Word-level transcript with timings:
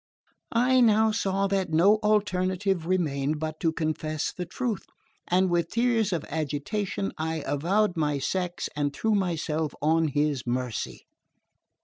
I 0.55 0.79
now 0.81 1.11
saw 1.11 1.45
that 1.45 1.69
no 1.69 1.97
alternative 1.97 2.87
remained 2.87 3.39
but 3.39 3.59
to 3.59 3.71
confess 3.71 4.31
the 4.33 4.47
truth; 4.47 4.87
and 5.27 5.47
with 5.47 5.69
tears 5.69 6.11
of 6.11 6.25
agitation 6.27 7.11
I 7.19 7.43
avowed 7.45 7.95
my 7.95 8.17
sex, 8.17 8.67
and 8.75 8.91
threw 8.95 9.13
myself 9.13 9.75
on 9.79 10.07
his 10.07 10.47
mercy. 10.47 11.05